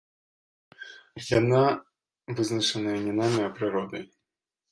[1.39, 1.59] Яна
[2.39, 4.03] вызначаная не намі, а прыродай.